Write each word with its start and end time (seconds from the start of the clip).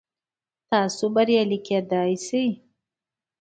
تاسو 0.69 1.05
بریالي 1.15 1.59
کیدی 1.67 2.03
شئ 2.25 2.47